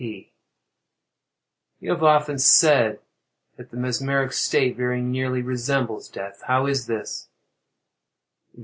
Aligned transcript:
P. 0.01 0.31
You 1.79 1.91
have 1.91 2.01
often 2.01 2.39
said 2.39 3.01
that 3.57 3.69
the 3.69 3.77
mesmeric 3.77 4.33
state 4.33 4.75
very 4.75 4.99
nearly 4.99 5.43
resembles 5.43 6.09
death. 6.09 6.41
How 6.47 6.65
is 6.65 6.87
this? 6.87 7.27